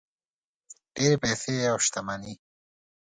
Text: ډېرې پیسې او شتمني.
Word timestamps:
ډېرې 0.95 1.17
پیسې 1.23 1.53
او 1.71 1.77
شتمني. 1.85 2.33